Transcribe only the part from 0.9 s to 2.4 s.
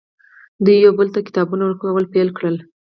بل ته کتابونه ورکول پیل